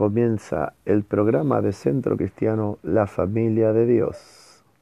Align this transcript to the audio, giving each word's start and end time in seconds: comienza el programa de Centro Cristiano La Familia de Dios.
comienza 0.00 0.72
el 0.86 1.04
programa 1.04 1.60
de 1.60 1.74
Centro 1.74 2.16
Cristiano 2.16 2.78
La 2.82 3.06
Familia 3.06 3.74
de 3.74 3.84
Dios. 3.84 4.49